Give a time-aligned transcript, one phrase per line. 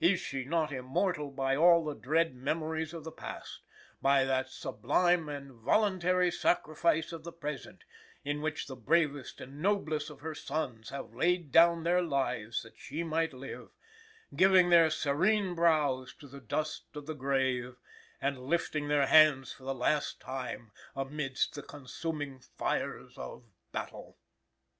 [0.00, 3.60] Is she not immortal by all the dread memories of the past
[4.02, 7.84] by that sublime and voluntary sacrifice of the present,
[8.24, 12.76] in which the bravest and noblest of her sons have laid down their lives that
[12.76, 13.68] she might live,
[14.34, 17.76] giving their serene brows to the dust of the grave,
[18.20, 24.18] and lifting their hands for the last time amidst the consuming fires of battle!"